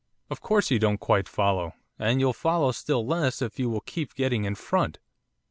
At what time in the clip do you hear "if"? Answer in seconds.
3.39-3.59